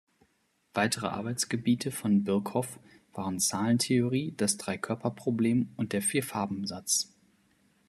[0.73, 2.79] Weitere Arbeitsgebiete von Birkhoff
[3.13, 7.13] waren Zahlentheorie, das Dreikörperproblem und der Vier-Farben-Satz.